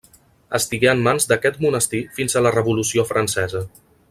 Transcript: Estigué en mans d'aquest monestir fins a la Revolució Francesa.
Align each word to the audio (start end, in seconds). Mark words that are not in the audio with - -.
Estigué 0.59 0.89
en 0.93 1.03
mans 1.07 1.29
d'aquest 1.31 1.61
monestir 1.67 2.01
fins 2.19 2.35
a 2.41 2.45
la 2.47 2.57
Revolució 2.59 3.07
Francesa. 3.15 3.67